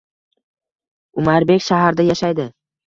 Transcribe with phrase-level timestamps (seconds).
[1.23, 2.53] Umarbek shaharda yashaydi